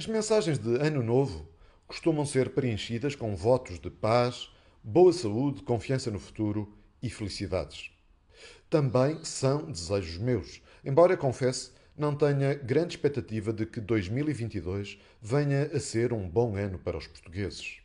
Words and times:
As 0.00 0.06
mensagens 0.06 0.58
de 0.58 0.76
Ano 0.76 1.02
Novo 1.02 1.46
costumam 1.86 2.24
ser 2.24 2.54
preenchidas 2.54 3.14
com 3.14 3.36
votos 3.36 3.78
de 3.78 3.90
paz, 3.90 4.48
boa 4.82 5.12
saúde, 5.12 5.62
confiança 5.62 6.10
no 6.10 6.18
futuro 6.18 6.74
e 7.02 7.10
felicidades. 7.10 7.90
Também 8.70 9.22
são 9.22 9.70
desejos 9.70 10.16
meus, 10.16 10.62
embora 10.82 11.18
confesse 11.18 11.72
não 11.94 12.16
tenha 12.16 12.54
grande 12.54 12.94
expectativa 12.94 13.52
de 13.52 13.66
que 13.66 13.78
2022 13.78 14.98
venha 15.20 15.64
a 15.64 15.78
ser 15.78 16.14
um 16.14 16.26
bom 16.26 16.56
ano 16.56 16.78
para 16.78 16.96
os 16.96 17.06
portugueses. 17.06 17.80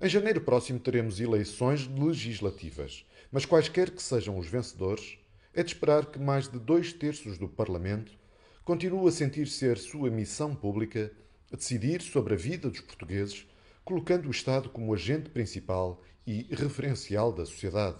Em 0.00 0.08
janeiro 0.08 0.40
próximo 0.40 0.80
teremos 0.80 1.20
eleições 1.20 1.86
legislativas, 1.86 3.06
mas 3.30 3.46
quaisquer 3.46 3.92
que 3.92 4.02
sejam 4.02 4.36
os 4.36 4.48
vencedores, 4.48 5.16
é 5.54 5.62
de 5.62 5.70
esperar 5.70 6.06
que 6.06 6.18
mais 6.18 6.48
de 6.48 6.58
dois 6.58 6.92
terços 6.92 7.38
do 7.38 7.48
Parlamento 7.48 8.18
continue 8.64 9.06
a 9.08 9.12
sentir 9.12 9.46
ser 9.46 9.76
sua 9.76 10.10
missão 10.10 10.54
pública 10.54 11.12
a 11.52 11.56
decidir 11.56 12.00
sobre 12.00 12.34
a 12.34 12.36
vida 12.36 12.70
dos 12.70 12.80
portugueses, 12.80 13.46
colocando 13.84 14.26
o 14.26 14.30
Estado 14.30 14.70
como 14.70 14.94
agente 14.94 15.28
principal 15.28 16.02
e 16.26 16.46
referencial 16.50 17.32
da 17.32 17.44
sociedade. 17.44 17.98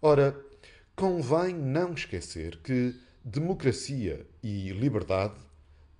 Ora, 0.00 0.36
convém 0.96 1.54
não 1.54 1.92
esquecer 1.92 2.58
que 2.58 2.94
democracia 3.24 4.26
e 4.42 4.70
liberdade 4.70 5.38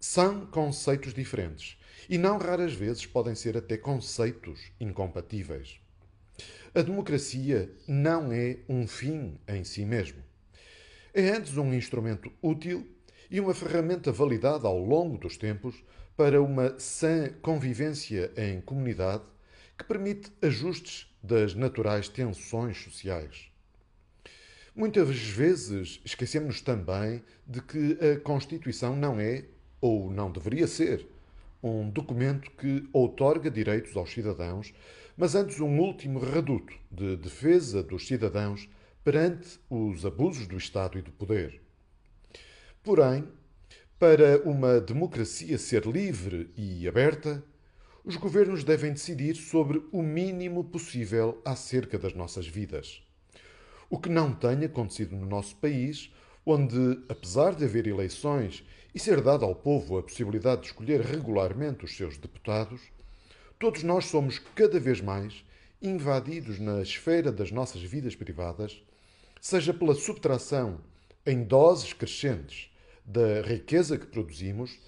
são 0.01 0.45
conceitos 0.47 1.15
diferentes 1.15 1.79
e 2.11 2.19
não 2.19 2.39
raras 2.39 2.75
vezes 2.75 3.07
podem 3.07 3.37
ser 3.37 3.57
até 3.57 3.77
conceitos 3.77 4.73
incompatíveis. 4.81 5.81
A 6.75 6.83
democracia 6.83 7.73
não 7.87 8.33
é 8.33 8.59
um 8.69 8.89
fim 8.89 9.39
em 9.47 9.63
si 9.63 9.85
mesmo. 9.85 10.21
É 11.15 11.31
antes 11.31 11.57
um 11.57 11.73
instrumento 11.73 12.33
útil 12.43 12.85
e 13.33 13.41
uma 13.41 13.55
ferramenta 13.55 14.13
validada 14.13 14.69
ao 14.69 14.79
longo 14.79 15.17
dos 15.17 15.39
tempos 15.39 15.83
para 16.15 16.43
uma 16.43 16.79
sã 16.79 17.31
convivência 17.41 18.31
em 18.37 18.61
comunidade 18.61 19.25
que 19.79 19.85
permite 19.85 20.31
ajustes 20.43 21.11
das 21.23 21.55
naturais 21.55 22.11
tensões 22.11 22.77
sociais. 22.77 23.51
Muitas 24.77 25.09
vezes 25.17 25.99
esquecemos 26.05 26.61
também 26.61 27.23
de 27.47 27.63
que 27.63 27.97
a 28.05 28.21
Constituição 28.21 28.95
não 28.95 29.19
é, 29.19 29.47
ou 29.81 30.11
não 30.11 30.31
deveria 30.31 30.67
ser, 30.67 31.07
um 31.63 31.89
documento 31.89 32.51
que 32.51 32.87
outorga 32.93 33.51
direitos 33.51 33.97
aos 33.97 34.13
cidadãos, 34.13 34.75
mas 35.17 35.35
antes 35.35 35.59
um 35.59 35.79
último 35.79 36.19
reduto 36.19 36.75
de 36.91 37.17
defesa 37.17 37.83
dos 37.83 38.07
cidadãos 38.07 38.69
perante 39.03 39.59
os 39.71 40.05
abusos 40.05 40.47
do 40.47 40.59
Estado 40.59 40.99
e 40.99 41.03
do 41.03 41.13
poder. 41.13 41.63
Porém, 42.83 43.29
para 43.97 44.43
uma 44.43 44.81
democracia 44.81 45.57
ser 45.57 45.87
livre 45.87 46.51
e 46.57 46.89
aberta, 46.89 47.41
os 48.05 48.17
governos 48.17 48.65
devem 48.65 48.93
decidir 48.93 49.37
sobre 49.37 49.81
o 49.93 50.03
mínimo 50.03 50.65
possível 50.65 51.41
acerca 51.45 51.97
das 51.97 52.13
nossas 52.13 52.45
vidas. 52.45 53.01
O 53.89 54.01
que 54.01 54.09
não 54.09 54.35
tem 54.35 54.65
acontecido 54.65 55.15
no 55.15 55.25
nosso 55.25 55.55
país, 55.59 56.13
onde, 56.45 57.01
apesar 57.09 57.55
de 57.55 57.65
haver 57.65 57.87
eleições 57.87 58.67
e 58.93 58.99
ser 58.99 59.21
dada 59.21 59.45
ao 59.45 59.55
povo 59.55 59.97
a 59.97 60.03
possibilidade 60.03 60.63
de 60.63 60.67
escolher 60.67 61.03
regularmente 61.03 61.85
os 61.85 61.97
seus 61.97 62.19
deputados, 62.19 62.81
todos 63.61 63.85
nós 63.85 64.07
somos 64.07 64.41
cada 64.57 64.81
vez 64.81 65.01
mais 65.01 65.45
invadidos 65.81 66.59
na 66.59 66.83
esfera 66.83 67.31
das 67.31 67.53
nossas 67.53 67.81
vidas 67.81 68.17
privadas 68.17 68.83
seja 69.41 69.73
pela 69.73 69.95
subtração 69.95 70.81
em 71.25 71.45
doses 71.45 71.93
crescentes 71.93 72.72
da 73.05 73.43
riqueza 73.43 73.99
que 73.99 74.07
produzimos, 74.07 74.79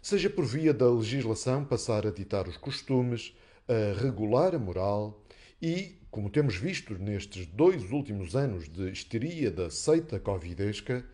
seja 0.00 0.28
por 0.28 0.44
via 0.44 0.74
da 0.74 0.90
legislação 0.90 1.64
passar 1.64 2.06
a 2.06 2.10
ditar 2.10 2.48
os 2.48 2.56
costumes, 2.56 3.34
a 3.68 4.00
regular 4.00 4.54
a 4.54 4.58
moral 4.58 5.22
e, 5.60 5.96
como 6.10 6.28
temos 6.28 6.56
visto 6.56 6.98
nestes 6.98 7.46
dois 7.46 7.90
últimos 7.92 8.34
anos 8.34 8.68
de 8.68 8.90
histeria 8.90 9.50
da 9.50 9.70
seita 9.70 10.18
covidesca, 10.18 11.04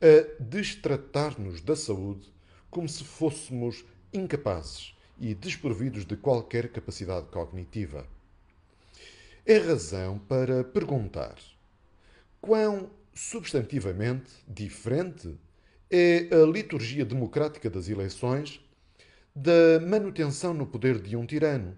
a 0.00 0.42
destratar-nos 0.42 1.60
da 1.60 1.76
saúde 1.76 2.32
como 2.70 2.88
se 2.88 3.04
fôssemos 3.04 3.84
incapazes 4.12 4.94
e 5.18 5.34
desprovidos 5.34 6.04
de 6.04 6.16
qualquer 6.16 6.70
capacidade 6.72 7.28
cognitiva. 7.28 8.06
É 9.46 9.58
razão 9.58 10.18
para 10.18 10.64
perguntar 10.64 11.36
quão 12.40 12.90
substantivamente 13.14 14.30
diferente 14.48 15.36
é 15.90 16.28
a 16.32 16.46
liturgia 16.46 17.04
democrática 17.04 17.68
das 17.70 17.88
eleições 17.88 18.60
da 19.34 19.80
manutenção 19.80 20.54
no 20.54 20.66
poder 20.66 21.00
de 21.00 21.16
um 21.16 21.26
tirano, 21.26 21.76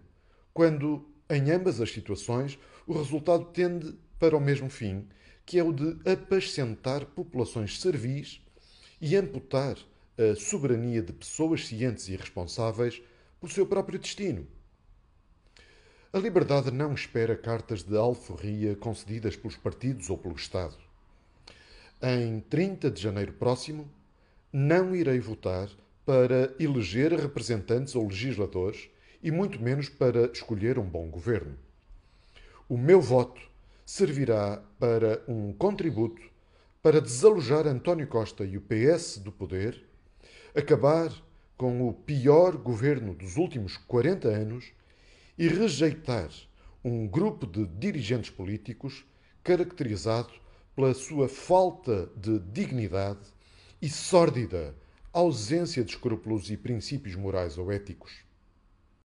quando, 0.53 1.09
em 1.29 1.51
ambas 1.51 1.81
as 1.81 1.91
situações, 1.91 2.59
o 2.87 2.93
resultado 2.93 3.47
tende 3.47 3.97
para 4.19 4.37
o 4.37 4.41
mesmo 4.41 4.69
fim, 4.69 5.09
que 5.45 5.59
é 5.59 5.65
o 5.65 5.73
de 5.73 5.97
apacentar 6.11 7.07
populações 7.07 7.81
servis 7.81 8.41
e 9.01 9.17
amputar 9.17 9.77
a 10.19 10.35
soberania 10.35 11.03
de 11.03 11.13
pessoas 11.13 11.67
cientes 11.67 12.09
e 12.09 12.17
responsáveis 12.17 13.03
por 13.41 13.51
seu 13.51 13.67
próprio 13.67 13.99
destino. 13.99 14.47
A 16.13 16.19
liberdade 16.19 16.71
não 16.71 16.95
espera 16.95 17.37
cartas 17.37 17.83
de 17.83 17.97
alforria 17.97 18.75
concedidas 18.77 19.37
pelos 19.37 19.57
partidos 19.57 20.09
ou 20.09 20.17
pelo 20.17 20.35
Estado. 20.35 20.86
Em 22.03 22.41
30 22.41 22.91
de 22.91 23.01
janeiro 23.01 23.33
próximo, 23.33 23.91
não 24.53 24.95
irei 24.95 25.19
votar 25.19 25.71
para 26.05 26.55
eleger 26.61 27.11
representantes 27.13 27.95
ou 27.95 28.07
legisladores 28.07 28.91
e 29.23 29.31
muito 29.31 29.59
menos 29.63 29.89
para 29.89 30.27
escolher 30.27 30.79
um 30.79 30.85
bom 30.85 31.09
governo. 31.09 31.57
O 32.69 32.77
meu 32.77 33.01
voto 33.01 33.41
servirá 33.87 34.63
para 34.79 35.23
um 35.27 35.55
contributo 35.55 36.21
para 36.83 37.01
desalojar 37.01 37.67
António 37.67 38.07
Costa 38.07 38.45
e 38.45 38.59
o 38.59 38.61
PS 38.61 39.17
do 39.17 39.33
poder, 39.33 39.83
acabar 40.55 41.11
com 41.57 41.89
o 41.89 41.95
pior 41.95 42.59
governo 42.59 43.15
dos 43.15 43.39
últimos 43.39 43.79
40 43.79 44.29
anos 44.29 44.71
e 45.39 45.49
rejeitar 45.49 46.29
um 46.85 47.09
grupo 47.09 47.47
de 47.47 47.67
dirigentes 47.67 48.29
políticos 48.29 49.07
caracterizado 49.43 50.45
pela 50.77 50.93
sua 50.93 51.27
falta 51.27 52.11
de 52.15 52.39
dignidade 52.39 53.27
e 53.81 53.89
sórdida 53.89 54.77
ausência 55.11 55.83
de 55.83 55.93
escrúpulos 55.93 56.51
e 56.51 56.57
princípios 56.59 57.17
morais 57.17 57.57
ou 57.57 57.73
éticos. 57.73 58.26